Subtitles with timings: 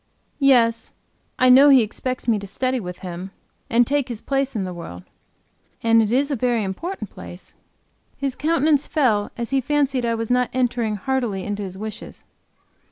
[0.39, 0.93] "Yes,
[1.37, 3.29] I know he expects me to study with him,
[3.69, 5.03] and take his place in the world."
[5.83, 7.53] "And it is a very important place."
[8.17, 12.23] His countenance fell as he fancied I was not entering heartily into his wishes.